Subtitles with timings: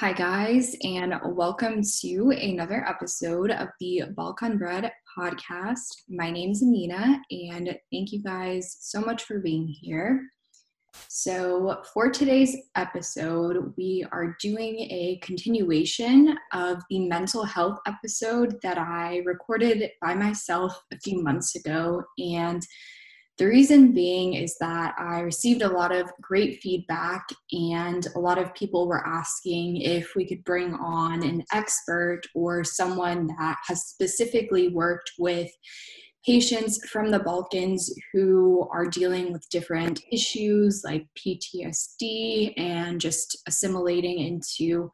[0.00, 5.88] Hi, guys, and welcome to another episode of the Balkan Bread podcast.
[6.08, 10.22] My name is Amina, and thank you guys so much for being here.
[11.08, 18.78] So, for today's episode, we are doing a continuation of the mental health episode that
[18.78, 22.04] I recorded by myself a few months ago.
[22.18, 22.64] And
[23.38, 28.36] the reason being is that I received a lot of great feedback, and a lot
[28.36, 33.84] of people were asking if we could bring on an expert or someone that has
[33.84, 35.50] specifically worked with
[36.26, 44.18] patients from the Balkans who are dealing with different issues like PTSD and just assimilating
[44.18, 44.90] into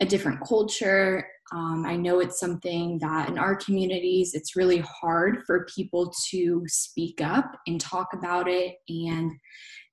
[0.00, 5.42] a different culture um, I know it's something that in our communities, it's really hard
[5.46, 8.76] for people to speak up and talk about it.
[8.88, 9.32] And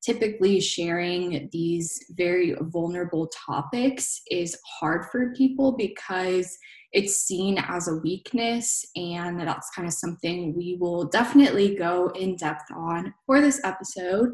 [0.01, 6.57] typically, sharing these very vulnerable topics is hard for people because
[6.93, 8.85] it's seen as a weakness.
[8.95, 14.29] And that's kind of something we will definitely go in depth on for this episode.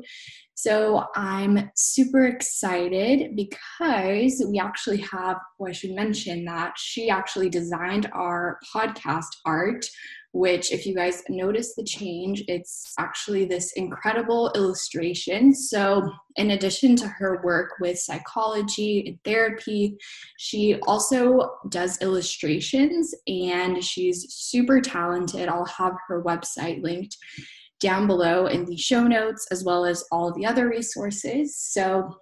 [0.54, 7.50] So I'm super excited because we actually have, well, I should mention that she actually
[7.50, 9.86] designed our podcast art,
[10.34, 15.54] which, if you guys notice the change, it's actually this incredible illustration.
[15.54, 19.96] So, in addition to her work with psychology and therapy,
[20.40, 25.48] she also does illustrations and she's super talented.
[25.50, 27.16] I'll have her website linked
[27.80, 31.56] down below in the show notes, as well as all the other resources.
[31.56, 32.18] So,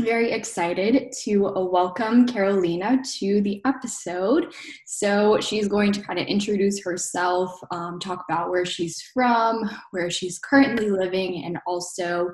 [0.00, 4.52] very excited to welcome Carolina to the episode.
[4.86, 10.10] So, she's going to kind of introduce herself, um, talk about where she's from, where
[10.10, 12.30] she's currently living, and also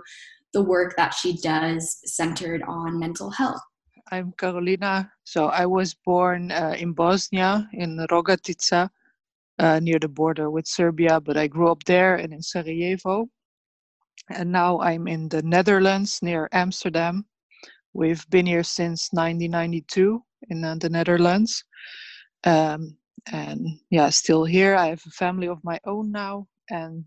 [0.52, 3.60] the work that she does centered on mental health.
[4.12, 5.10] I'm Carolina.
[5.24, 8.88] So, I was born uh, in Bosnia, in Rogatica,
[9.58, 13.28] uh, near the border with Serbia, but I grew up there and in Sarajevo.
[14.30, 17.26] And now I'm in the Netherlands near Amsterdam.
[17.96, 21.64] We've been here since 1992 in uh, the Netherlands.
[22.44, 22.98] Um,
[23.32, 24.76] and yeah, still here.
[24.76, 26.46] I have a family of my own now.
[26.68, 27.06] And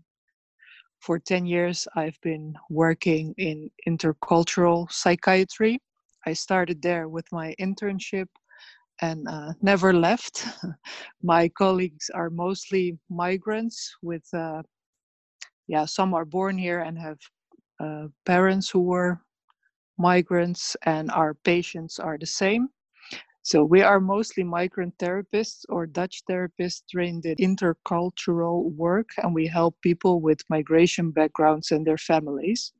[0.98, 5.78] for 10 years, I've been working in intercultural psychiatry.
[6.26, 8.26] I started there with my internship
[9.00, 10.44] and uh, never left.
[11.22, 14.62] My colleagues are mostly migrants with, uh,
[15.68, 17.18] yeah, some are born here and have
[17.78, 19.20] uh, parents who were
[20.00, 22.68] migrants, and our patients are the same.
[23.42, 29.46] So we are mostly migrant therapists or Dutch therapists trained in intercultural work, and we
[29.46, 32.72] help people with migration backgrounds and their families.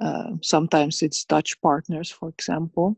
[0.00, 2.96] Uh, sometimes it's Dutch partners, for example.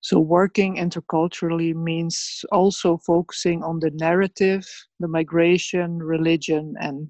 [0.00, 4.66] So, working interculturally means also focusing on the narrative,
[5.00, 7.08] the migration, religion, and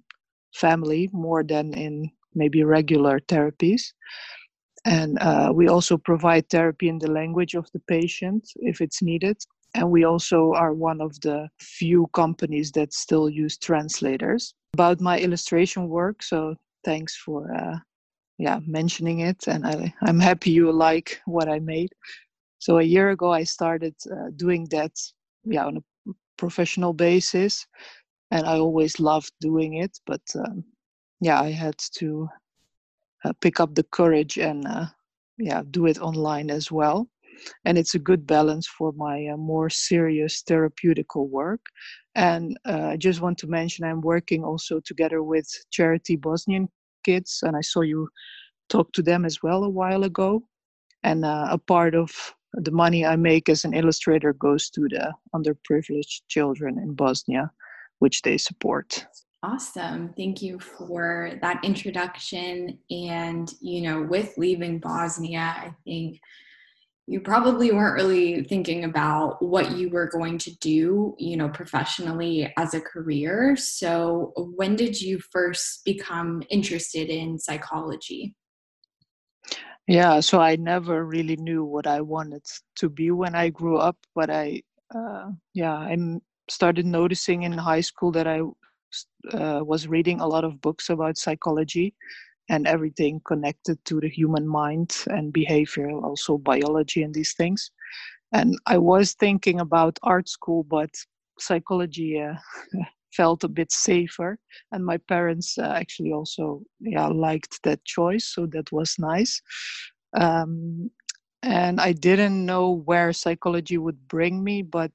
[0.54, 3.92] family more than in maybe regular therapies.
[4.84, 9.36] And uh, we also provide therapy in the language of the patient if it's needed.
[9.74, 14.54] And we also are one of the few companies that still use translators.
[14.74, 17.78] About my illustration work, so thanks for uh,
[18.38, 21.92] yeah mentioning it, and I, I'm happy you like what I made.
[22.58, 24.92] So a year ago, I started uh, doing that,
[25.44, 27.66] yeah, on a professional basis,
[28.30, 29.98] and I always loved doing it.
[30.06, 30.64] But um,
[31.20, 32.28] yeah, I had to
[33.24, 34.86] uh, pick up the courage and uh,
[35.38, 37.08] yeah, do it online as well.
[37.64, 41.60] And it's a good balance for my uh, more serious therapeutical work.
[42.14, 46.68] And uh, I just want to mention I'm working also together with Charity Bosnian
[47.04, 48.08] Kids, and I saw you
[48.68, 50.42] talk to them as well a while ago.
[51.02, 52.10] And uh, a part of
[52.52, 57.50] the money I make as an illustrator goes to the underprivileged children in Bosnia,
[57.98, 59.06] which they support.
[59.44, 60.14] Awesome.
[60.16, 62.78] Thank you for that introduction.
[62.90, 66.20] And, you know, with leaving Bosnia, I think
[67.08, 72.52] you probably weren't really thinking about what you were going to do, you know, professionally
[72.56, 73.56] as a career.
[73.56, 78.36] So, when did you first become interested in psychology?
[79.88, 82.46] Yeah, so I never really knew what I wanted
[82.76, 84.62] to be when I grew up, but I,
[84.94, 85.96] uh, yeah, I
[86.48, 88.42] started noticing in high school that I
[89.32, 91.94] uh, was reading a lot of books about psychology
[92.48, 97.70] and everything connected to the human mind and behavior, also biology and these things.
[98.32, 100.90] And I was thinking about art school, but
[101.38, 102.34] psychology uh,
[103.12, 104.38] felt a bit safer.
[104.72, 109.40] And my parents uh, actually also yeah liked that choice, so that was nice.
[110.14, 110.90] Um,
[111.42, 114.94] and I didn't know where psychology would bring me, but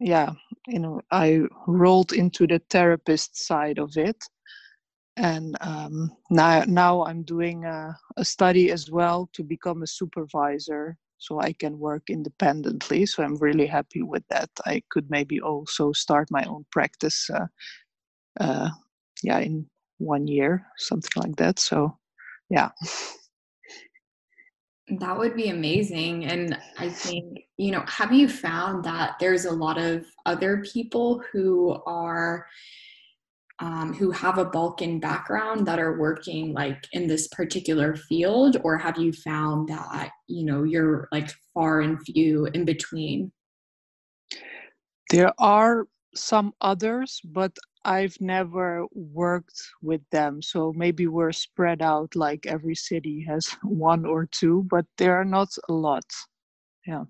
[0.00, 0.30] yeah,
[0.66, 4.24] you know, I rolled into the therapist side of it
[5.16, 10.96] and um, now now I'm doing a, a, study as well to become a supervisor
[11.18, 13.06] so I can work independently.
[13.06, 14.50] So I'm really happy with that.
[14.66, 17.46] I could maybe also start my own practice, uh,
[18.38, 18.68] uh,
[19.22, 19.66] yeah, in
[19.98, 21.58] one year, something like that.
[21.58, 21.96] So,
[22.50, 22.70] yeah.
[24.88, 26.26] That would be amazing.
[26.26, 31.22] And I think, you know, have you found that there's a lot of other people
[31.32, 32.46] who are
[33.58, 38.76] um, who have a Balkan background that are working like in this particular field, or
[38.76, 43.32] have you found that you know you're like far and few in between?
[45.10, 47.56] There are some others, but
[47.86, 50.42] I've never worked with them.
[50.42, 55.24] So maybe we're spread out like every city has one or two, but there are
[55.24, 56.04] not a lot.
[56.84, 57.04] Yeah.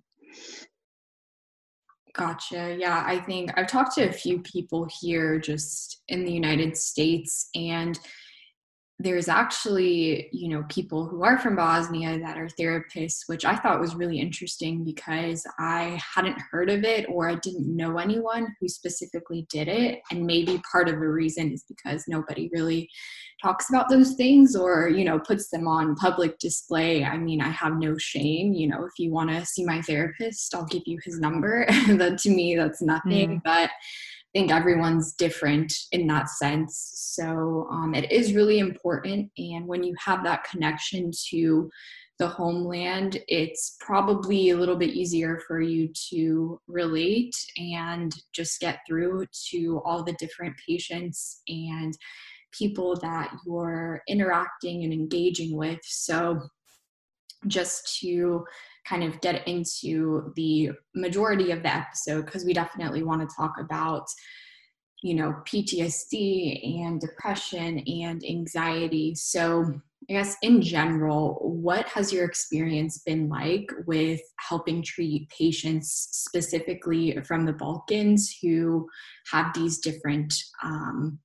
[2.12, 2.76] Gotcha.
[2.78, 7.50] Yeah, I think I've talked to a few people here just in the United States,
[7.54, 7.98] and
[8.98, 13.80] there's actually you know people who are from bosnia that are therapists which i thought
[13.80, 18.68] was really interesting because i hadn't heard of it or i didn't know anyone who
[18.68, 20.00] specifically did it.
[20.10, 22.88] And maybe part of the reason is because nobody really
[23.42, 27.04] talks about those things or you know puts them on public display.
[27.04, 30.54] I mean i have no shame you know if you want to see my therapist
[30.54, 31.66] i'll give you his number.
[31.96, 33.40] That to me that's nothing.
[33.40, 33.42] Mm.
[33.44, 33.70] but
[34.36, 36.92] think everyone's different in that sense.
[36.94, 39.30] So um, it is really important.
[39.38, 41.70] And when you have that connection to
[42.18, 48.80] the homeland, it's probably a little bit easier for you to relate and just get
[48.86, 51.96] through to all the different patients and
[52.52, 55.80] people that you're interacting and engaging with.
[55.82, 56.40] So
[57.46, 58.44] just to
[58.88, 63.54] kind of get into the majority of the episode because we definitely want to talk
[63.60, 64.06] about
[65.02, 69.14] you know PTSD and depression and anxiety.
[69.14, 76.08] So I guess in general, what has your experience been like with helping treat patients
[76.12, 78.88] specifically from the Balkans who
[79.32, 81.18] have these different um,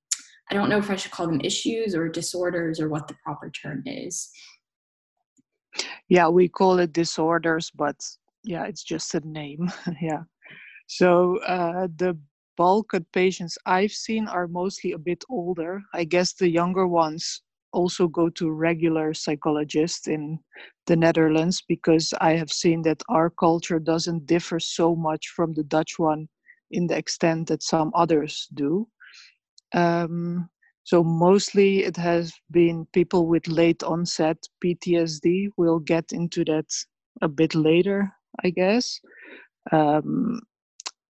[0.50, 3.50] I don't know if I should call them issues or disorders or what the proper
[3.50, 4.30] term is
[6.10, 7.96] yeah we call it disorders but
[8.44, 9.72] yeah it's just a name.
[10.02, 10.24] Yeah.
[10.88, 12.18] So uh, the
[12.58, 15.82] bulk of patients i've seen are mostly a bit older.
[15.94, 17.42] I guess the younger ones
[17.74, 20.38] also go to regular psychologists in
[20.88, 25.64] the netherlands because i have seen that our culture doesn't differ so much from the
[25.64, 26.28] dutch one
[26.72, 28.88] in the extent that some others do.
[29.74, 30.50] Um,
[30.84, 35.50] so mostly it has been people with late onset PTSD.
[35.58, 36.66] We'll get into that
[37.22, 38.12] a bit later,
[38.44, 39.00] I guess.
[39.72, 40.42] Um,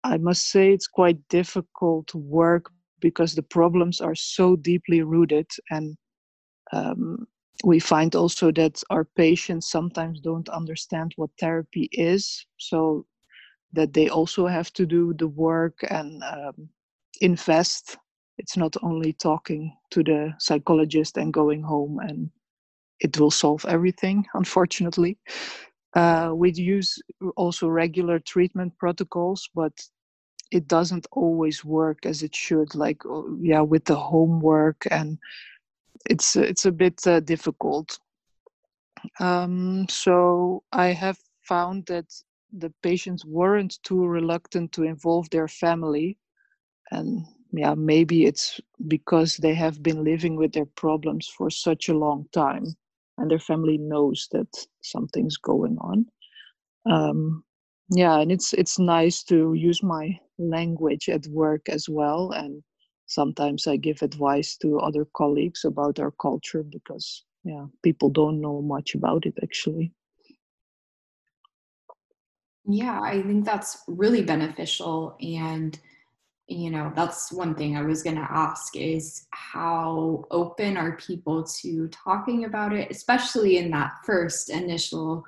[0.03, 5.95] I must say it's quite difficult work because the problems are so deeply rooted and
[6.71, 7.27] um,
[7.63, 13.05] we find also that our patients sometimes don't understand what therapy is so
[13.73, 16.69] that they also have to do the work and um,
[17.21, 17.97] invest
[18.39, 22.31] it's not only talking to the psychologist and going home and
[22.99, 25.17] it will solve everything unfortunately.
[25.95, 26.99] Uh, we use
[27.35, 29.73] also regular treatment protocols but
[30.51, 35.17] it doesn't always work as it should like uh, yeah with the homework and
[36.09, 37.99] it's it's a bit uh, difficult.
[39.19, 42.07] Um, so i have found that
[42.51, 46.17] the patients weren't too reluctant to involve their family
[46.91, 51.97] and yeah maybe it's because they have been living with their problems for such a
[51.97, 52.75] long time
[53.17, 54.47] and their family knows that
[54.81, 56.05] something's going on.
[56.89, 57.43] Um,
[57.89, 62.63] yeah and it's it's nice to use my language at work as well and
[63.07, 68.61] sometimes i give advice to other colleagues about our culture because yeah people don't know
[68.61, 69.91] much about it actually.
[72.65, 75.79] Yeah i think that's really beneficial and
[76.49, 81.43] you know that's one thing i was going to ask is how open are people
[81.43, 85.23] to talking about it especially in that first initial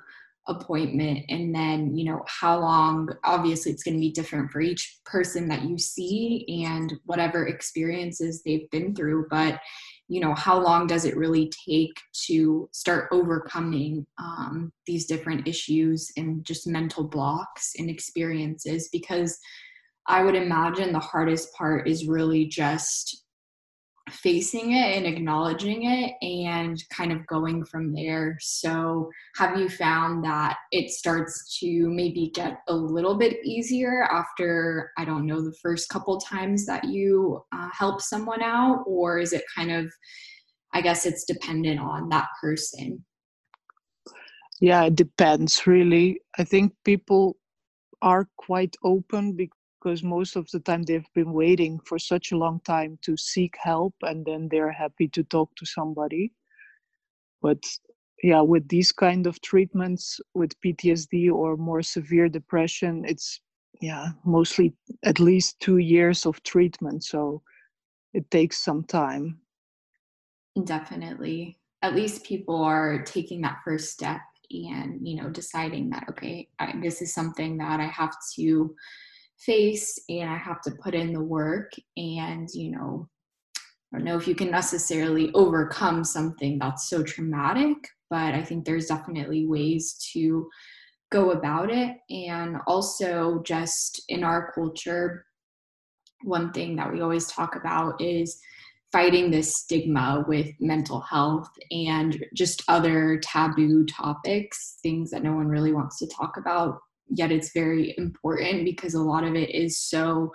[0.48, 1.24] appointment?
[1.28, 5.48] And then you know how long obviously it's going to be different for each person
[5.48, 9.60] that you see and whatever experiences they've been through but
[10.08, 16.10] you know how long does it really take to start overcoming um, these different issues
[16.16, 18.88] and just mental blocks and experiences?
[18.92, 19.38] Because
[20.06, 23.22] i would imagine the hardest part is really just
[24.10, 28.36] facing it and acknowledging it and kind of going from there.
[28.40, 34.90] So, have you found that it starts to maybe get a little bit easier after,
[34.98, 38.84] I don't know, the first couple times that you uh, help someone out?
[38.86, 39.92] Or is it kind of,
[40.72, 43.04] I guess it's dependent on that person?
[44.60, 46.20] Yeah, it depends really.
[46.38, 47.36] I think people
[48.00, 52.36] are quite open because because most of the time they've been waiting for such a
[52.36, 56.32] long time to seek help and then they're happy to talk to somebody.
[57.40, 57.64] But
[58.22, 63.40] yeah with these kind of treatments with ptsd or more severe depression it's
[63.80, 64.72] yeah mostly
[65.04, 67.42] at least two years of treatment so
[68.14, 69.38] it takes some time.
[70.64, 71.58] Definitely.
[71.80, 74.20] At least people are taking that first step
[74.50, 78.74] and you know deciding that okay I, this is something that i have to
[79.38, 83.08] face and I have to put in the work and, you know,
[83.92, 87.76] I don't know if you can necessarily overcome something that's so traumatic,
[88.08, 90.48] but I think there's definitely ways to
[91.10, 91.98] go about it.
[92.08, 95.26] And also, just in our culture,
[96.22, 98.40] one thing that we always talk about is
[98.92, 105.48] fighting this stigma with mental health and just other taboo topics, things that no one
[105.48, 106.78] really wants to talk about
[107.14, 110.32] yet it's very important because a lot of it is so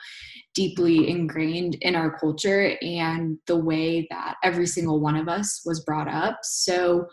[0.53, 5.83] deeply ingrained in our culture and the way that every single one of us was
[5.83, 6.39] brought up.
[6.43, 7.07] So,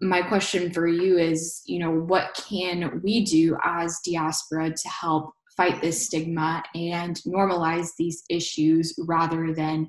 [0.00, 5.32] my question for you is you know, what can we do as diaspora to help
[5.56, 9.88] fight this stigma and normalize these issues rather than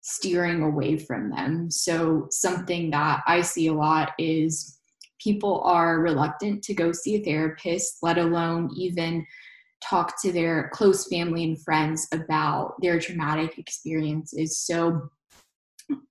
[0.00, 1.70] steering away from them?
[1.70, 4.75] So, something that I see a lot is
[5.26, 9.26] people are reluctant to go see a therapist, let alone even
[9.82, 14.56] talk to their close family and friends about their traumatic experiences.
[14.56, 15.10] So,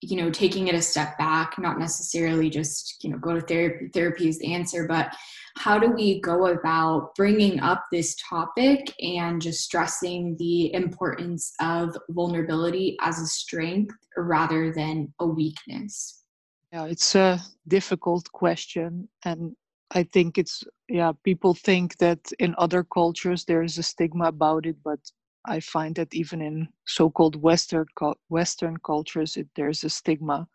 [0.01, 3.87] you know, taking it a step back, not necessarily just, you know, go to therapy,
[3.93, 5.15] therapy is the answer, but
[5.57, 11.95] how do we go about bringing up this topic and just stressing the importance of
[12.09, 16.24] vulnerability as a strength rather than a weakness?
[16.71, 19.07] Yeah, it's a difficult question.
[19.23, 19.55] And
[19.91, 24.65] I think it's, yeah, people think that in other cultures there is a stigma about
[24.65, 24.99] it, but
[25.45, 27.85] I find that even in so-called Western
[28.29, 30.47] Western cultures, it, there's a stigma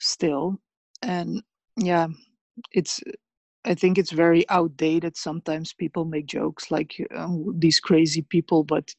[0.00, 0.60] still,
[1.02, 1.42] and
[1.76, 2.08] yeah,
[2.72, 3.00] it's.
[3.66, 5.16] I think it's very outdated.
[5.16, 8.94] Sometimes people make jokes like um, these crazy people, but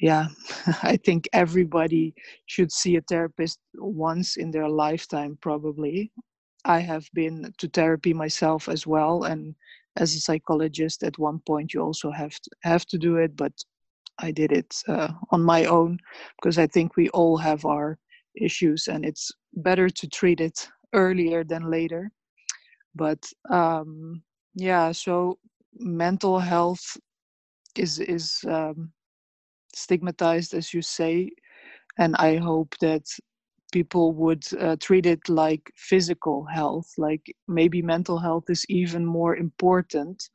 [0.00, 0.28] yeah
[0.82, 2.14] i think everybody
[2.46, 6.12] should see a therapist once in their lifetime probably.
[6.66, 9.54] I have been to therapy myself as well and
[9.96, 13.52] as a psychologist at one point you also have to have to do it but
[14.18, 15.98] i did it uh, on my own
[16.36, 17.98] because i think we all have our
[18.36, 22.10] issues and it's better to treat it earlier than later.
[22.94, 24.22] But um
[24.54, 25.38] yeah so
[25.78, 26.96] mental health
[27.76, 28.92] is is um,
[29.80, 31.30] stigmatized, as you say.
[31.98, 33.06] And I hope that
[33.72, 39.36] people would uh, treat it like physical health, like maybe mental health is even more
[39.36, 40.28] important.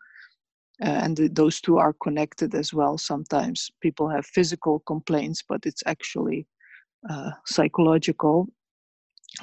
[0.82, 2.98] Uh, and th- those two are connected as well.
[2.98, 6.48] Sometimes people have physical complaints, but it's actually
[7.10, 8.48] uh, psychological.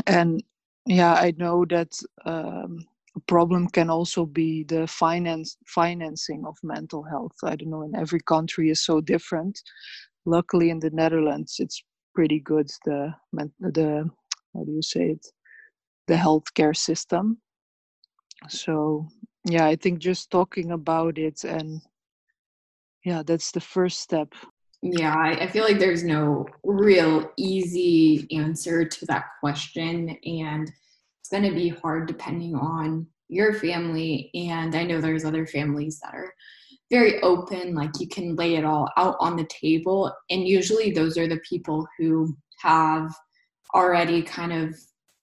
[0.06, 0.42] And
[0.86, 1.92] yeah, I know that
[2.24, 7.36] um, a problem can also be the finance financing of mental health.
[7.44, 9.60] I don't know, in every country is so different.
[10.24, 11.82] Luckily, in the Netherlands, it's
[12.14, 12.70] pretty good.
[12.84, 13.14] The
[13.60, 14.10] the
[14.54, 15.26] how do you say it?
[16.06, 17.38] The healthcare system.
[18.48, 19.08] So
[19.44, 21.80] yeah, I think just talking about it and
[23.04, 24.32] yeah, that's the first step.
[24.82, 30.70] Yeah, I, I feel like there's no real easy answer to that question, and
[31.28, 34.30] going to be hard depending on your family.
[34.34, 36.32] And I know there's other families that are
[36.90, 40.12] very open, like you can lay it all out on the table.
[40.30, 43.14] And usually those are the people who have
[43.74, 44.76] already kind of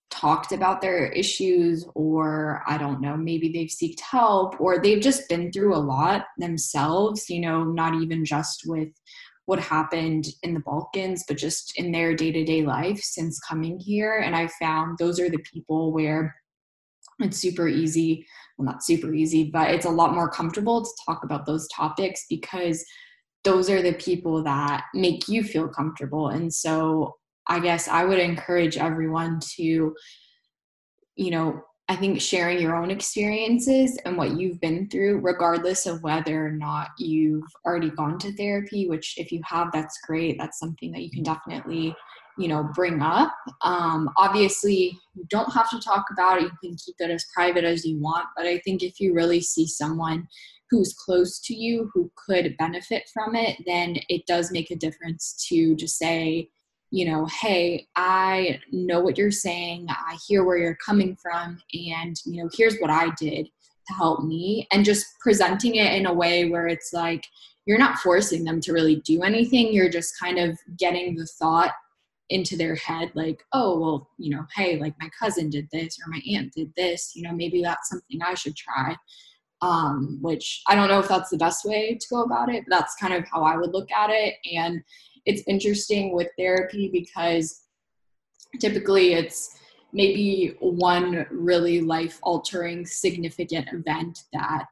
[0.10, 5.30] talked about their issues or i don't know maybe they've sought help or they've just
[5.30, 8.90] been through a lot themselves you know not even just with
[9.50, 13.80] what happened in the Balkans, but just in their day to day life since coming
[13.80, 14.20] here.
[14.20, 16.36] And I found those are the people where
[17.20, 18.26] it's super easy
[18.58, 22.26] well not super easy but it's a lot more comfortable to talk about those topics
[22.30, 22.86] because
[23.44, 27.14] those are the people that make you feel comfortable and so
[27.48, 29.94] i guess i would encourage everyone to
[31.18, 36.04] you know I think sharing your own experiences and what you've been through, regardless of
[36.04, 40.38] whether or not you've already gone to therapy, which if you have, that's great.
[40.38, 41.96] That's something that you can definitely,
[42.38, 43.34] you know, bring up.
[43.62, 46.44] Um, obviously, you don't have to talk about it.
[46.44, 48.28] You can keep it as private as you want.
[48.38, 50.28] But I think if you really see someone
[50.70, 55.44] who's close to you who could benefit from it, then it does make a difference
[55.50, 56.50] to just say,
[56.92, 59.88] you know, hey, I know what you're saying.
[59.90, 61.62] I hear where you're coming from.
[61.74, 64.68] And, you know, here's what I did to help me.
[64.72, 67.26] And just presenting it in a way where it's like,
[67.66, 69.72] you're not forcing them to really do anything.
[69.72, 71.74] You're just kind of getting the thought
[72.30, 76.10] into their head, like, oh, well, you know, hey, like my cousin did this or
[76.10, 77.12] my aunt did this.
[77.16, 78.96] You know, maybe that's something I should try.
[79.62, 82.78] Um, which I don't know if that's the best way to go about it, but
[82.78, 84.36] that's kind of how I would look at it.
[84.56, 84.82] And
[85.30, 87.62] it's interesting with therapy because
[88.60, 89.60] typically it's
[89.94, 94.68] maybe one really life altering significant event that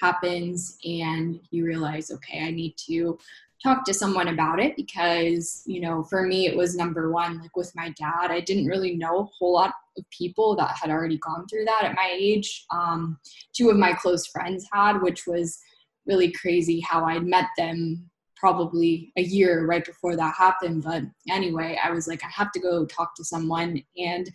[0.00, 3.18] happens and you realize okay i need to
[3.60, 7.56] talk to someone about it because you know for me it was number one like
[7.56, 11.18] with my dad i didn't really know a whole lot of people that had already
[11.18, 12.64] gone through that at my age.
[12.72, 13.18] Um,
[13.52, 15.58] two of my close friends had which was
[16.06, 20.84] really crazy how i'd met them probably a year right before that happened.
[20.84, 23.82] But anyway, I was like, I have to go talk to someone.
[23.96, 24.30] And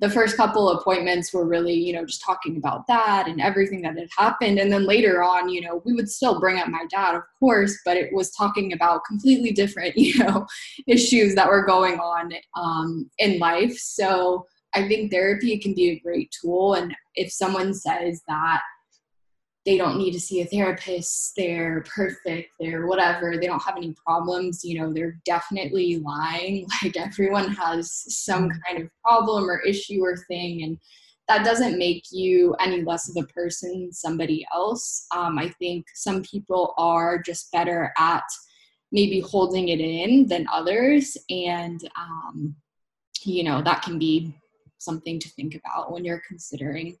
[0.00, 3.96] the first couple appointments were really, you know, just talking about that and everything that
[3.96, 4.58] had happened.
[4.58, 7.78] And then later on, you know, we would still bring up my dad, of course,
[7.84, 10.46] but it was talking about completely different, you know,
[10.86, 13.76] issues that were going on um, in life.
[13.78, 16.74] So I think therapy can be a great tool.
[16.74, 18.62] And if someone says that,
[19.64, 23.94] they don't need to see a therapist they're perfect they're whatever they don't have any
[24.04, 28.58] problems you know they're definitely lying like everyone has some mm-hmm.
[28.66, 30.78] kind of problem or issue or thing and
[31.26, 36.22] that doesn't make you any less of a person somebody else um, i think some
[36.22, 38.24] people are just better at
[38.92, 42.54] maybe holding it in than others and um,
[43.22, 44.34] you know that can be
[44.78, 46.96] something to think about when you're considering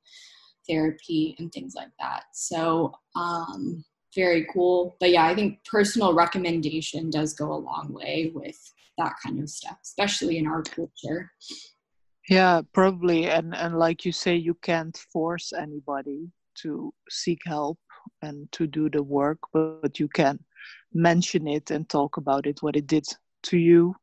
[0.68, 2.24] therapy and things like that.
[2.32, 4.96] So, um, very cool.
[5.00, 8.56] But yeah, I think personal recommendation does go a long way with
[8.98, 11.32] that kind of stuff, especially in our culture.
[12.28, 13.28] Yeah, probably.
[13.28, 16.30] And and like you say, you can't force anybody
[16.62, 17.78] to seek help
[18.22, 20.38] and to do the work, but you can
[20.92, 23.06] mention it and talk about it, what it did
[23.44, 23.94] to you,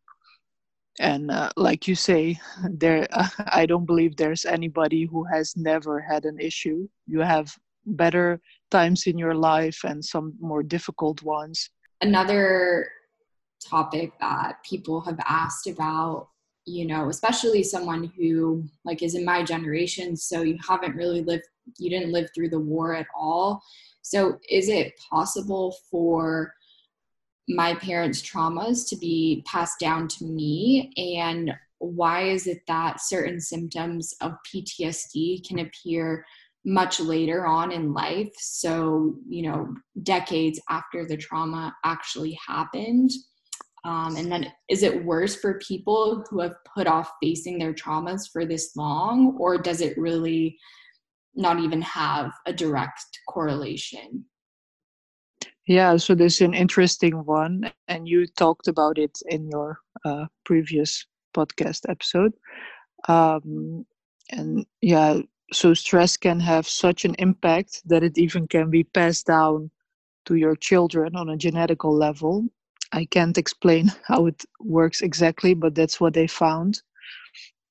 [1.02, 6.00] and uh, like you say there uh, i don't believe there's anybody who has never
[6.00, 6.88] had an issue.
[7.08, 7.54] You have
[7.86, 11.72] better times in your life and some more difficult ones.
[12.02, 12.88] Another
[13.68, 16.30] topic that people have asked about
[16.66, 21.44] you know especially someone who like is in my generation so you haven't really lived
[21.78, 23.62] you didn't live through the war at all.
[24.02, 26.54] So is it possible for
[27.56, 30.92] my parents' traumas to be passed down to me?
[30.98, 36.26] And why is it that certain symptoms of PTSD can appear
[36.64, 38.34] much later on in life?
[38.38, 43.12] So you know decades after the trauma actually happened.
[43.84, 48.30] Um, and then is it worse for people who have put off facing their traumas
[48.32, 49.36] for this long?
[49.40, 50.60] Or does it really
[51.34, 54.26] not even have a direct correlation
[55.68, 60.26] yeah, so this is an interesting one, and you talked about it in your uh,
[60.46, 62.34] previous podcast episode.
[63.08, 63.86] Um,
[64.32, 65.20] and yeah,
[65.54, 69.72] so stress can have such an impact that it even can be passed down
[70.26, 72.46] to your children on a genetical level.
[72.92, 76.82] I can't explain how it works exactly, but that's what they found.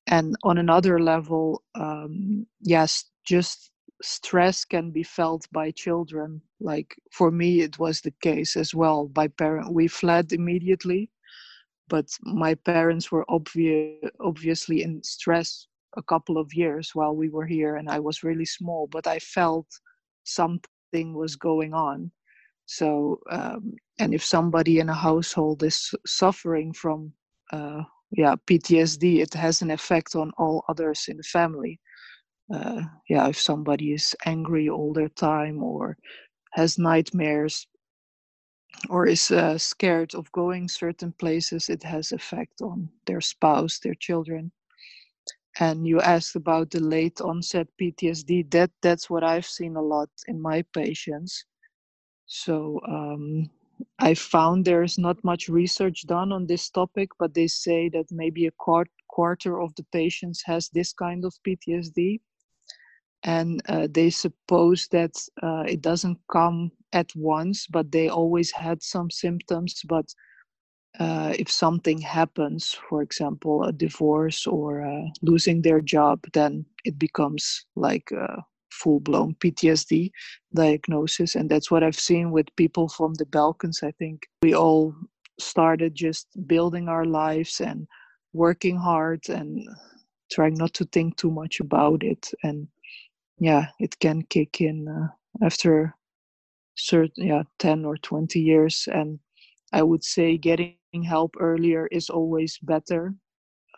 [0.07, 3.70] And on another level, um, yes, just
[4.03, 9.07] stress can be felt by children like for me it was the case as well.
[9.09, 11.11] By parent we fled immediately
[11.89, 17.47] but my parents were obvious obviously in stress a couple of years while we were
[17.47, 19.67] here and i was really small but i felt
[20.25, 22.11] something was going on.
[22.67, 27.13] So um, and if somebody in a household is suffering from
[27.53, 27.83] uh,
[28.13, 31.81] yeah ptsd it has an effect on all others in the family
[32.53, 35.97] uh, yeah, if somebody is angry all their time or
[36.53, 37.67] has nightmares
[38.91, 43.95] or is uh, scared of going certain places, it has effect on their spouse, their
[43.97, 44.51] children.
[45.61, 48.51] and you asked about the late onset PTSD.
[48.51, 51.45] That that's what I've seen a lot in my patients.
[52.27, 53.51] So um,
[54.01, 58.47] I found there's not much research done on this topic, but they say that maybe
[58.47, 62.21] a quart- quarter of the patients has this kind of PTSD,
[63.23, 68.83] and uh, they suppose that uh, it doesn't come at once, but they always had
[68.83, 70.07] some symptoms, but
[70.99, 76.99] uh, if something happens, for example, a divorce or uh, losing their job, then it
[76.99, 80.11] becomes like a full blown PTSD
[80.55, 81.35] diagnosis.
[81.35, 83.81] And that's what I've seen with people from the Balkans.
[83.83, 84.95] I think we all
[85.39, 87.87] started just building our lives and
[88.33, 89.67] working hard and
[90.33, 92.31] trying not to think too much about it.
[92.43, 92.69] And
[93.41, 95.09] yeah, it can kick in uh,
[95.45, 95.97] after
[96.77, 98.87] certain, yeah, 10 or 20 years.
[98.93, 99.19] And
[99.73, 103.15] I would say getting help earlier is always better,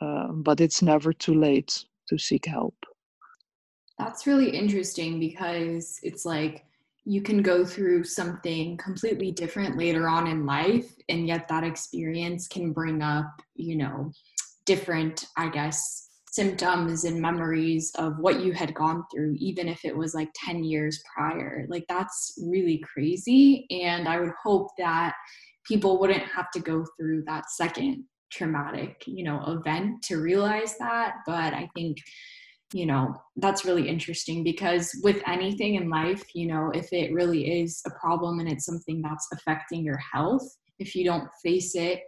[0.01, 2.75] um, but it's never too late to seek help.
[3.99, 6.65] That's really interesting because it's like
[7.05, 12.49] you can go through something completely different later on in life, and yet that experience
[12.49, 14.11] can bring up, you know,
[14.65, 19.97] different, I guess, symptoms and memories of what you had gone through, even if it
[19.97, 21.67] was like 10 years prior.
[21.69, 23.67] Like, that's really crazy.
[23.71, 25.15] And I would hope that
[25.67, 31.17] people wouldn't have to go through that second traumatic you know event to realize that
[31.27, 31.99] but i think
[32.73, 37.61] you know that's really interesting because with anything in life you know if it really
[37.61, 42.01] is a problem and it's something that's affecting your health if you don't face it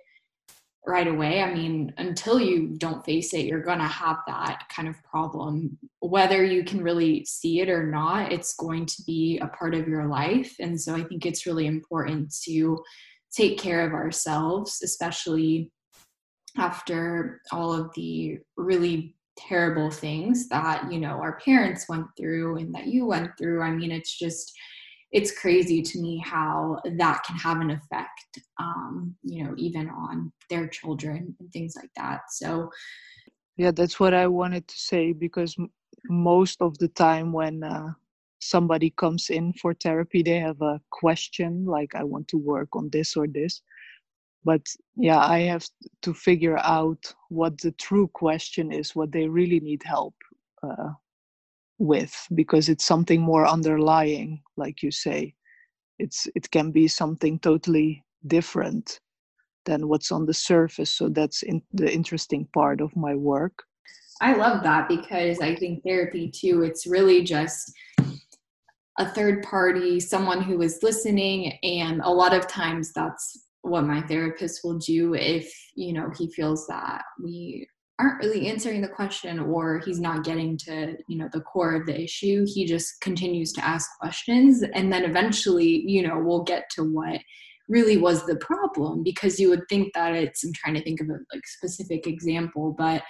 [0.86, 1.42] right away.
[1.42, 5.78] I mean until you don't face it you're going to have that kind of problem.
[6.00, 9.88] Whether you can really see it or not it's going to be a part of
[9.88, 10.54] your life.
[10.60, 12.78] And so i think it's really important to
[13.34, 15.72] take care of ourselves, especially
[16.56, 22.72] after all of the really terrible things that you know our parents went through and
[22.74, 23.62] that you went through.
[23.62, 24.52] I mean it's just
[25.14, 28.28] it's crazy to me how that can have an effect
[28.60, 32.20] um you know even on their children and things like that.
[32.30, 32.68] So
[33.56, 35.70] yeah that's what i wanted to say because m-
[36.08, 37.88] most of the time when uh,
[38.40, 42.90] somebody comes in for therapy they have a question like i want to work on
[42.90, 43.62] this or this.
[44.44, 45.66] But yeah i have
[46.02, 50.14] to figure out what the true question is what they really need help
[50.62, 50.90] uh,
[51.78, 55.34] with because it's something more underlying like you say
[55.98, 59.00] it's it can be something totally different
[59.64, 63.64] than what's on the surface so that's in the interesting part of my work
[64.20, 67.72] i love that because i think therapy too it's really just
[68.98, 71.58] a third party, someone who is listening.
[71.62, 76.30] And a lot of times that's what my therapist will do if, you know, he
[76.30, 77.66] feels that we
[78.00, 81.86] aren't really answering the question or he's not getting to you know the core of
[81.86, 82.44] the issue.
[82.46, 87.20] He just continues to ask questions and then eventually you know we'll get to what
[87.68, 91.08] really was the problem because you would think that it's i'm trying to think of
[91.08, 93.02] a like specific example but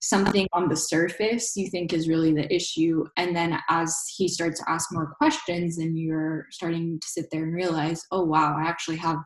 [0.00, 3.04] something on the surface you think is really the issue.
[3.16, 7.44] And then as he starts to ask more questions and you're starting to sit there
[7.44, 9.18] and realize oh wow i actually have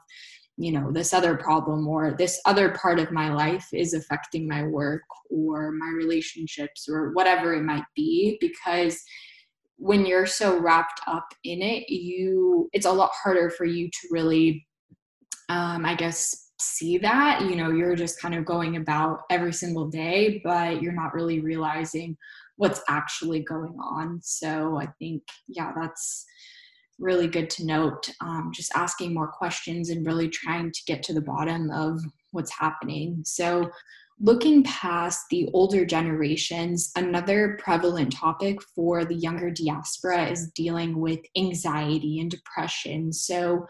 [0.57, 4.63] you know this other problem or this other part of my life is affecting my
[4.65, 9.01] work or my relationships or whatever it might be because
[9.77, 14.09] when you're so wrapped up in it you it's a lot harder for you to
[14.11, 14.65] really
[15.49, 19.89] um, i guess see that you know you're just kind of going about every single
[19.89, 22.17] day but you're not really realizing
[22.57, 24.21] what's actually going on.
[24.23, 26.25] So i think yeah that's
[26.99, 31.13] really good to note um, just asking more questions and really trying to get to
[31.13, 33.71] the bottom of what's happening so
[34.21, 41.21] looking past the older generations another prevalent topic for the younger diaspora is dealing with
[41.37, 43.67] anxiety and depression so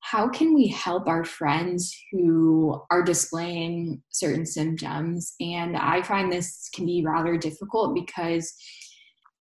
[0.00, 5.34] how can we help our friends who are displaying certain symptoms?
[5.40, 8.54] And I find this can be rather difficult because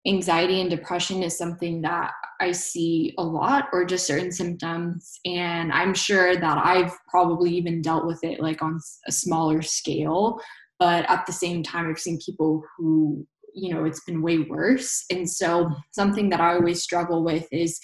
[0.08, 5.20] anxiety and depression is something that I see a lot, or just certain symptoms.
[5.26, 10.40] And I'm sure that I've probably even dealt with it like on a smaller scale.
[10.80, 15.06] But at the same time, I've seen people who, you know, it's been way worse.
[15.12, 17.80] And so, something that I always struggle with is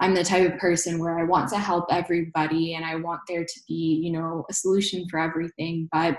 [0.00, 3.44] I'm the type of person where I want to help everybody and I want there
[3.44, 5.88] to be, you know, a solution for everything.
[5.90, 6.16] But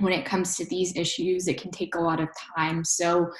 [0.00, 2.84] when it comes to these issues, it can take a lot of time.
[2.84, 3.30] So,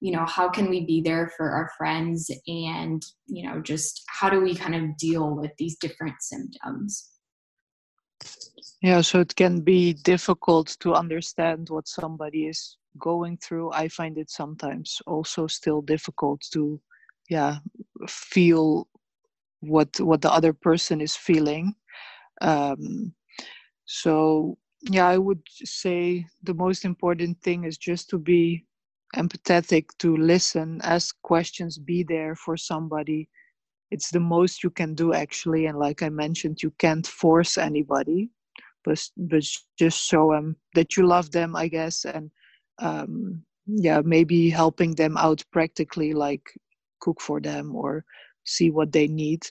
[0.00, 2.30] you know, how can we be there for our friends?
[2.46, 7.10] And, you know, just how do we kind of deal with these different symptoms?
[8.82, 13.72] Yeah, so it can be difficult to understand what somebody is going through.
[13.72, 16.80] I find it sometimes also still difficult to
[17.28, 17.56] yeah
[18.08, 18.86] feel
[19.60, 21.74] what what the other person is feeling.
[22.40, 23.12] Um,
[23.86, 28.64] so yeah i would say the most important thing is just to be
[29.16, 33.28] empathetic to listen ask questions be there for somebody.
[33.90, 38.30] It's the most you can do actually and like i mentioned you can't force anybody
[38.84, 39.44] but but
[39.78, 42.30] just show them that you love them i guess and
[42.80, 46.42] um yeah maybe helping them out practically like
[47.00, 48.04] cook for them or
[48.44, 49.42] see what they need.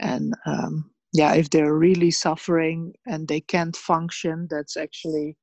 [0.00, 5.36] And um yeah if they're really suffering and they can't function that's actually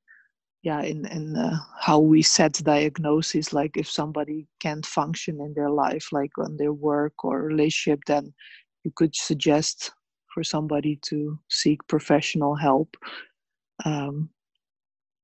[0.65, 5.69] yeah in in uh, how we set diagnosis like if somebody can't function in their
[5.69, 8.33] life like on their work or relationship then
[8.83, 9.91] you could suggest
[10.35, 12.95] for somebody to seek professional help.
[13.85, 14.29] Um,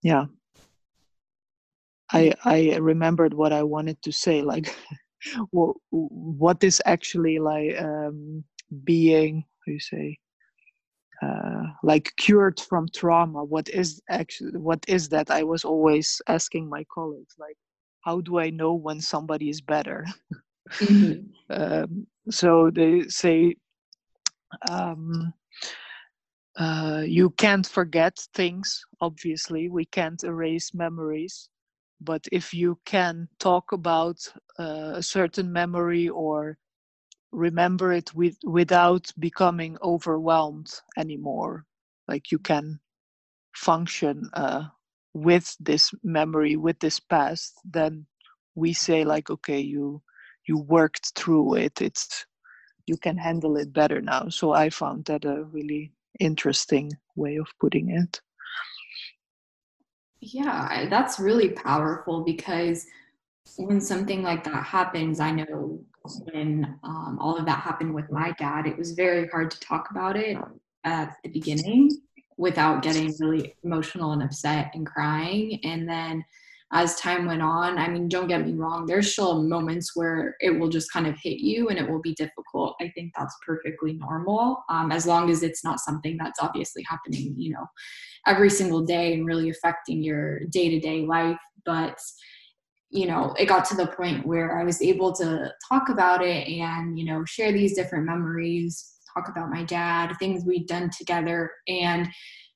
[0.02, 0.26] yeah.
[2.14, 4.76] I i remembered what i wanted to say like
[5.52, 8.44] what, what is actually like um,
[8.84, 10.18] being how you say
[11.22, 15.30] uh, like cured from trauma what is actually what is that?
[15.30, 17.58] I was always asking my colleagues like
[18.02, 20.06] how do i know when somebody is better?
[20.80, 21.22] Mm-hmm.
[21.50, 23.56] um, so they say
[24.70, 25.34] um,
[26.58, 29.70] uh, you can't forget things obviously.
[29.70, 31.50] We can't erase memories.
[32.02, 34.18] But if you can talk about
[34.60, 36.58] uh, a certain memory or
[37.32, 41.66] remember it with, without becoming overwhelmed anymore.
[42.08, 42.80] Like you can
[43.54, 44.66] function uh,
[45.14, 48.06] with this memory, with this past, then
[48.56, 50.02] we say like, okay, you
[50.48, 51.82] you worked through it.
[51.82, 52.26] It's
[52.88, 54.30] you can handle it better now.
[54.30, 58.22] So I found that a really interesting way of putting it.
[60.22, 62.86] Yeah, that's really powerful because
[63.58, 65.84] when something like that happens, I know
[66.32, 69.90] when um, all of that happened with my dad, it was very hard to talk
[69.92, 70.38] about it
[70.84, 71.90] at the beginning
[72.38, 75.60] without getting really emotional and upset and crying.
[75.64, 76.26] And then
[76.74, 80.58] as time went on, I mean, don't get me wrong, there's still moments where it
[80.58, 82.76] will just kind of hit you and it will be difficult.
[82.82, 87.36] I think that's perfectly normal um, as long as it's not something that's obviously happening,
[87.38, 87.66] you know,
[88.26, 91.40] every single day and really affecting your day to day life.
[91.66, 92.00] But
[92.92, 96.48] you know, it got to the point where I was able to talk about it
[96.48, 101.52] and, you know, share these different memories, talk about my dad, things we'd done together,
[101.70, 102.10] and,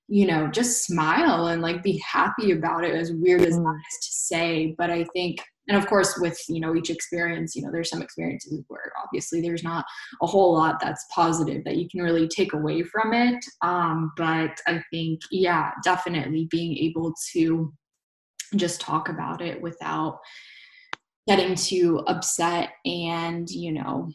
[0.08, 3.78] you know, just smile and like be happy about it, as weird as that mm.
[3.78, 4.76] is to say.
[4.78, 8.02] But I think, and of course, with, you know, each experience, you know, there's some
[8.02, 9.86] experiences where obviously there's not
[10.22, 13.44] a whole lot that's positive that you can really take away from it.
[13.62, 17.74] Um, but I think, yeah, definitely being able to
[18.56, 20.20] just talk about it without
[21.28, 24.10] getting too upset and you know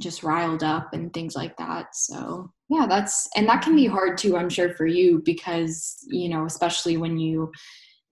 [0.00, 1.94] just riled up and things like that.
[1.94, 6.28] So yeah that's and that can be hard too i'm sure for you because you
[6.28, 7.50] know especially when you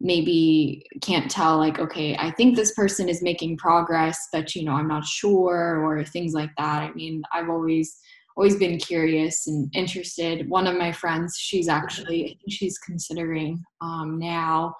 [0.00, 4.72] maybe can't tell like okay i think this person is making progress but you know
[4.72, 6.82] i'm not sure or things like that.
[6.82, 7.96] I mean i've always
[8.36, 10.48] always been curious and interested.
[10.48, 14.74] One of my friends she's actually she's considering um, now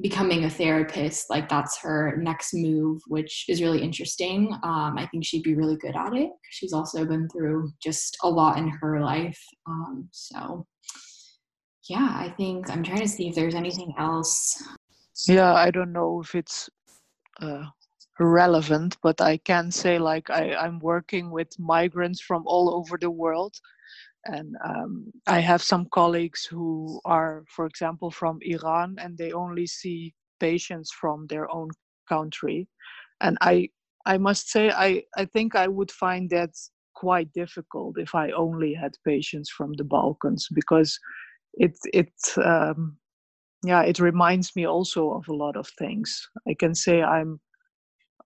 [0.00, 4.52] becoming a therapist like that's her next move which is really interesting.
[4.62, 6.30] Um, i think she'd be really good at it.
[6.50, 9.40] She's also been through just a lot in her life.
[9.66, 10.66] Um, so
[11.88, 14.62] yeah i think i'm trying to see if there's anything else.
[15.26, 16.70] Yeah i don't know if it's
[17.40, 17.64] uh,
[18.20, 23.10] relevant but i can say like I, i'm working with migrants from all over the
[23.10, 23.54] world
[24.24, 29.66] and um, I have some colleagues who are, for example, from Iran, and they only
[29.66, 31.68] see patients from their own
[32.08, 32.68] country.
[33.20, 33.70] And I,
[34.06, 36.50] I must say, I, I think I would find that
[36.94, 40.98] quite difficult if I only had patients from the Balkans because
[41.54, 42.12] it, it,
[42.44, 42.96] um,
[43.64, 46.28] yeah, it reminds me also of a lot of things.
[46.48, 47.40] I can say I'm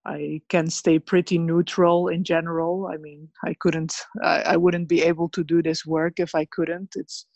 [0.04, 2.88] I can stay pretty neutral in general.
[2.92, 6.44] I mean, I couldn't, I, I wouldn't be able to do this work if I
[6.46, 6.94] couldn't.
[6.96, 7.26] It's,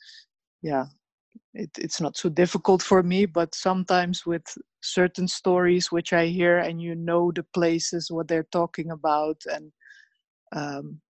[0.63, 0.87] yeah,
[1.55, 4.43] it, it's not so difficult for me, but sometimes with
[4.83, 9.73] certain stories which I hear and you know the places, what they're talking about, and
[10.53, 11.01] um,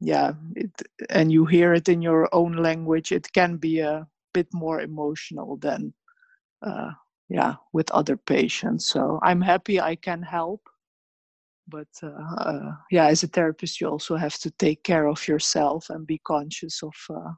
[0.00, 0.70] yeah, it,
[1.10, 5.56] and you hear it in your own language, it can be a bit more emotional
[5.56, 5.94] than,
[6.64, 6.90] uh,
[7.28, 8.86] yeah, with other patients.
[8.86, 10.68] So I'm happy I can help
[11.72, 15.90] but uh, uh, yeah as a therapist you also have to take care of yourself
[15.90, 17.32] and be conscious of uh,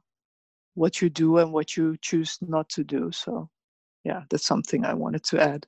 [0.75, 3.09] what you do and what you choose not to do.
[3.11, 3.49] So
[4.05, 5.65] yeah that's something i wanted to add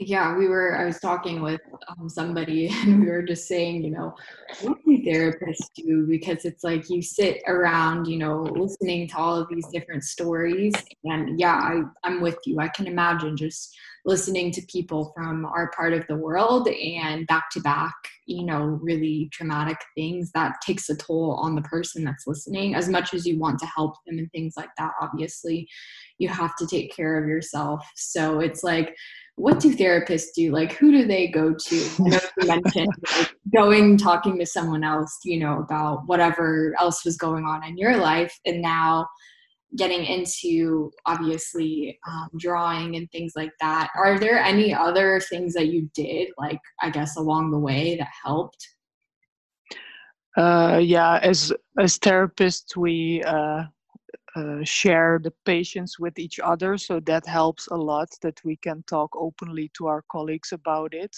[0.00, 3.90] yeah we were i was talking with um, somebody and we were just saying you
[3.90, 4.14] know
[4.62, 6.06] what do therapists do?
[6.06, 10.74] Because it's like you sit around you know listening to all of these different stories
[11.04, 12.58] and yeah I, i'm with you.
[12.58, 17.50] I can imagine just listening to people from our part of the world and back
[17.50, 17.94] to back
[18.26, 22.74] you know really traumatic things that takes a toll on the person that's listening.
[22.74, 25.68] As much as you want to help them and things like that obviously
[26.18, 27.84] you have to take care of yourself.
[27.96, 28.94] So it's like
[29.40, 30.52] what do therapists do?
[30.52, 31.90] Like, who do they go to?
[31.98, 37.04] I know you mentioned like, going, talking to someone else, you know, about whatever else
[37.06, 38.38] was going on in your life.
[38.44, 39.08] And now
[39.76, 43.88] getting into obviously um, drawing and things like that.
[43.96, 48.08] Are there any other things that you did, like, I guess, along the way that
[48.22, 48.68] helped?
[50.36, 53.64] Uh, yeah, as as therapists, we uh,
[54.36, 56.78] uh, share the patients with each other.
[56.78, 61.14] So that helps a lot that we can talk openly to our colleagues about it.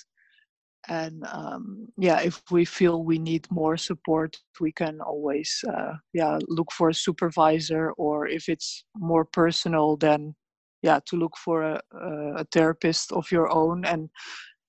[0.88, 6.38] And um, yeah, if we feel we need more support, we can always uh, yeah
[6.48, 10.34] look for a supervisor, or if it's more personal, then
[10.82, 11.80] yeah to look for a,
[12.36, 13.84] a therapist of your own.
[13.84, 14.10] And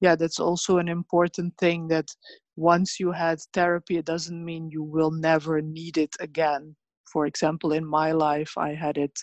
[0.02, 2.10] yeah, that's also an important thing that
[2.58, 6.76] once you had therapy, it doesn't mean you will never need it again
[7.14, 9.18] for example, in my life, I had it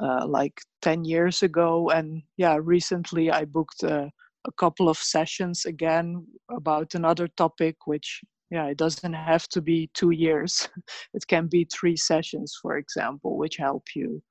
[0.00, 1.90] uh, like 10 years ago.
[1.90, 4.10] And yeah, recently I booked a,
[4.46, 9.90] a couple of sessions again about another topic, which yeah, it doesn't have to be
[9.94, 10.68] two years.
[11.14, 14.22] it can be three sessions, for example, which help you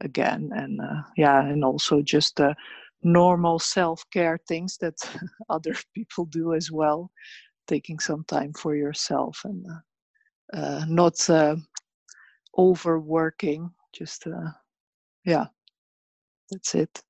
[0.00, 0.50] again.
[0.52, 2.54] And uh, yeah, and also just the
[3.02, 4.96] normal self care things that
[5.48, 7.10] other people do as well,
[7.68, 9.80] taking some time for yourself and uh,
[10.52, 11.56] uh, not uh,
[12.56, 14.50] overworking just uh,
[15.24, 15.46] yeah
[16.50, 17.02] that's it.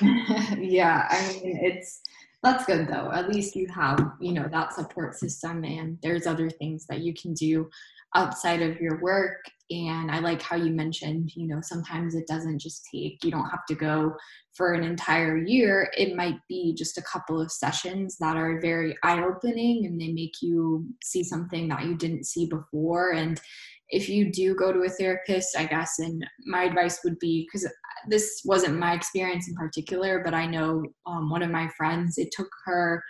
[0.58, 2.00] Yeah i mean it's
[2.44, 3.10] that's good though.
[3.10, 7.14] At least you have you know that support system and there's other things that you
[7.14, 7.70] can do
[8.14, 9.38] outside of your work
[9.70, 13.48] and i like how you mentioned you know sometimes it doesn't just take you don't
[13.48, 14.14] have to go
[14.54, 15.90] for an entire year.
[15.96, 20.40] It might be just a couple of sessions that are very eye-opening and they make
[20.40, 23.12] you see something that you didn't see before.
[23.12, 23.40] And
[23.88, 27.68] if you do go to a therapist, I guess, and my advice would be because
[28.08, 32.28] this wasn't my experience in particular, but I know um, one of my friends, it
[32.32, 33.02] took her,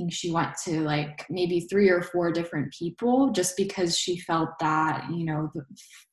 [0.00, 4.48] think she went to like maybe three or four different people just because she felt
[4.60, 5.62] that, you know, the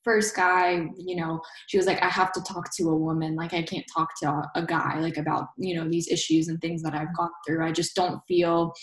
[0.04, 3.36] first guy, you know, she was like, I have to talk to a woman.
[3.36, 6.84] Like, I can't talk to a, guy, like, about, you know, these issues and things
[6.84, 7.66] that I've gone through.
[7.66, 8.74] I just don't feel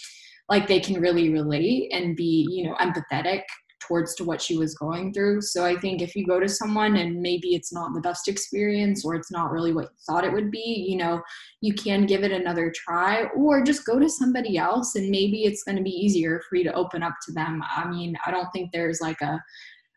[0.48, 3.42] like they can really relate and be you know empathetic
[3.80, 5.42] towards to what she was going through.
[5.42, 9.04] So I think if you go to someone and maybe it's not the best experience
[9.04, 11.22] or it's not really what you thought it would be, you know,
[11.60, 15.64] you can give it another try or just go to somebody else and maybe it's
[15.64, 17.62] going to be easier for you to open up to them.
[17.76, 19.40] I mean, I don't think there's like a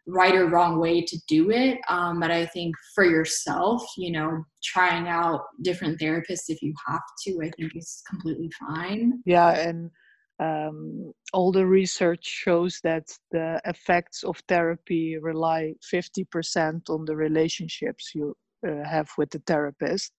[0.07, 1.79] right or wrong way to do it.
[1.89, 7.01] Um, but I think for yourself, you know, trying out different therapists if you have
[7.25, 9.21] to, I think is completely fine.
[9.25, 9.49] Yeah.
[9.51, 9.91] And
[10.39, 18.11] um, all the research shows that the effects of therapy rely 50% on the relationships
[18.13, 18.35] you
[18.67, 20.11] uh, have with the therapist.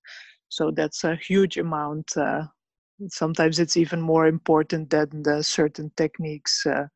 [0.48, 2.16] So that's a huge amount.
[2.16, 2.44] Uh,
[3.09, 6.87] sometimes it's even more important than the certain techniques uh,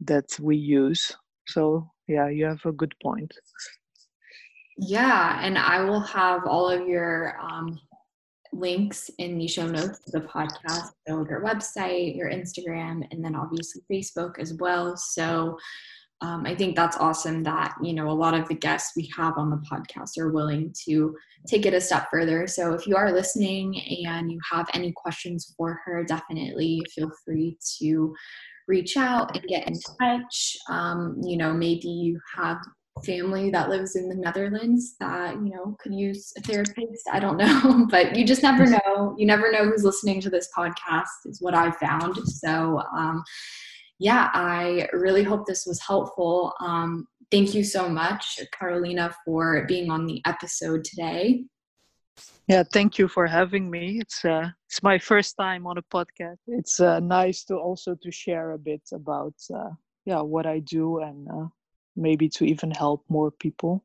[0.00, 1.16] that we use.
[1.46, 3.32] So, yeah, you have a good point.
[4.78, 7.78] Yeah, and I will have all of your um,
[8.52, 10.90] links in the show notes of the podcast.
[11.06, 14.96] So your website, your Instagram, and then obviously Facebook as well.
[14.96, 15.58] So
[16.20, 19.36] um, I think that's awesome that you know a lot of the guests we have
[19.38, 21.16] on the podcast are willing to
[21.48, 22.46] take it a step further.
[22.46, 27.58] So if you are listening and you have any questions for her, definitely feel free
[27.80, 28.14] to
[28.68, 30.56] reach out and get in touch.
[30.68, 32.58] Um, you know, maybe you have
[33.04, 37.08] family that lives in the Netherlands that, you know, could use a therapist.
[37.10, 39.14] I don't know, but you just never know.
[39.18, 42.16] You never know who's listening to this podcast, is what I found.
[42.28, 43.22] So, um,
[43.98, 46.52] yeah, I really hope this was helpful.
[46.60, 51.44] Um, thank you so much, Carolina, for being on the episode today.
[52.48, 53.98] Yeah, thank you for having me.
[54.00, 56.38] It's uh, it's my first time on a podcast.
[56.48, 59.70] It's uh, nice to also to share a bit about uh,
[60.04, 61.46] yeah what I do and uh,
[61.96, 63.84] maybe to even help more people.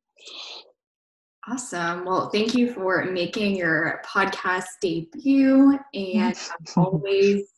[1.50, 2.04] Awesome.
[2.04, 5.80] Well, thank you for making your podcast debut.
[5.94, 6.36] And
[6.76, 7.54] always,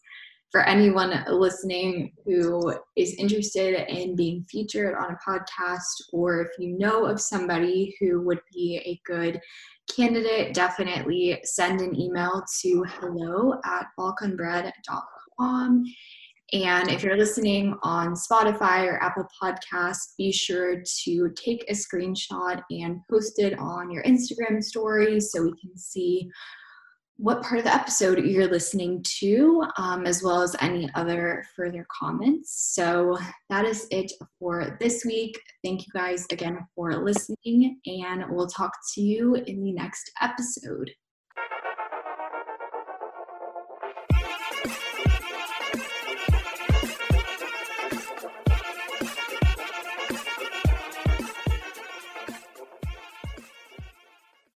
[0.51, 6.77] for anyone listening who is interested in being featured on a podcast, or if you
[6.77, 9.39] know of somebody who would be a good
[9.95, 15.83] candidate, definitely send an email to hello at balkanbread.com.
[16.53, 22.61] And if you're listening on Spotify or Apple Podcasts, be sure to take a screenshot
[22.71, 26.29] and post it on your Instagram stories so we can see
[27.17, 31.85] what part of the episode you're listening to, um, as well as any other further
[31.91, 32.71] comments.
[32.73, 33.17] So
[33.49, 35.37] that is it for this week.
[35.61, 40.89] Thank you guys again for listening, and we'll talk to you in the next episode.